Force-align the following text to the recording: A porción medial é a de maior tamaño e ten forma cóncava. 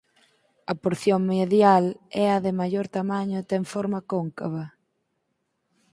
A 0.71 0.73
porción 0.83 1.21
medial 1.31 1.85
é 2.23 2.25
a 2.35 2.37
de 2.45 2.51
maior 2.59 2.85
tamaño 2.97 3.35
e 3.39 3.47
ten 3.51 3.61
forma 3.73 3.99
cóncava. 4.11 4.65